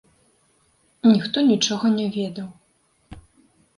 Ніхто 1.11 1.37
нічога 1.51 1.85
не 1.99 2.07
ведаў. 2.19 2.49